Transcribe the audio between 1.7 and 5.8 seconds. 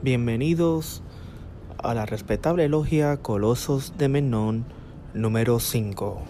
a la respetable logia Colosos de Menón número